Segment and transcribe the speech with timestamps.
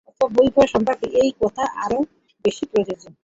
[0.09, 1.99] অথবা বই পড়া সম্পর্কে এই কথা আরও
[2.45, 3.03] বেশি প্রযোজ্য।